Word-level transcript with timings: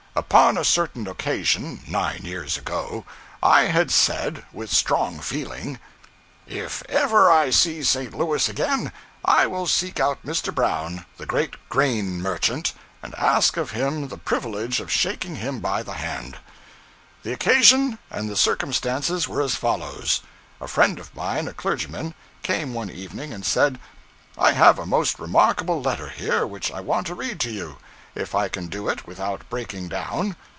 Upon 0.13 0.57
a 0.57 0.65
certain 0.65 1.07
occasion, 1.07 1.83
nine 1.87 2.25
years 2.25 2.57
ago, 2.57 3.05
I 3.41 3.63
had 3.63 3.89
said, 3.91 4.43
with 4.51 4.69
strong 4.69 5.21
feeling, 5.21 5.79
'If 6.45 6.83
ever 6.89 7.31
I 7.31 7.49
see 7.49 7.81
St. 7.81 8.13
Louis 8.13 8.49
again, 8.49 8.91
I 9.23 9.47
will 9.47 9.67
seek 9.67 10.01
out 10.01 10.23
Mr. 10.25 10.53
Brown, 10.53 11.05
the 11.15 11.25
great 11.25 11.55
grain 11.69 12.21
merchant, 12.21 12.73
and 13.01 13.15
ask 13.15 13.55
of 13.55 13.71
him 13.71 14.09
the 14.09 14.17
privilege 14.17 14.81
of 14.81 14.91
shaking 14.91 15.37
him 15.37 15.61
by 15.61 15.81
the 15.81 15.93
hand.' 15.93 16.39
The 17.23 17.31
occasion 17.33 17.97
and 18.09 18.29
the 18.29 18.35
circumstances 18.35 19.29
were 19.29 19.41
as 19.41 19.55
follows. 19.55 20.19
A 20.59 20.67
friend 20.67 20.99
of 20.99 21.15
mine, 21.15 21.47
a 21.47 21.53
clergyman, 21.53 22.15
came 22.43 22.73
one 22.73 22.89
evening 22.89 23.31
and 23.31 23.45
said 23.45 23.79
'I 24.37 24.51
have 24.51 24.77
a 24.77 24.85
most 24.85 25.19
remarkable 25.19 25.81
letter 25.81 26.09
here, 26.09 26.45
which 26.45 26.69
I 26.69 26.81
want 26.81 27.07
to 27.07 27.15
read 27.15 27.39
to 27.41 27.49
you, 27.51 27.77
if 28.13 28.35
I 28.35 28.49
can 28.49 28.67
do 28.67 28.89
it 28.89 29.07
without 29.07 29.49
breaking 29.49 29.87
down. 29.87 30.35